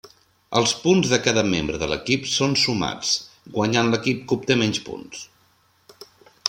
[0.59, 3.13] Els punts de cada membre de l'equip són sumats,
[3.59, 5.25] guanyant l'equip que obté menys punts.